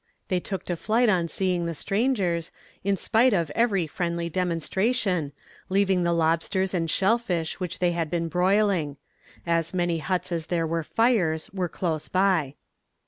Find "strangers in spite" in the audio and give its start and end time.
1.75-3.33